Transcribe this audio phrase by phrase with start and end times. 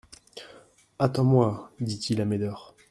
[0.97, 2.73] Attends-moi, dit-il à Médor.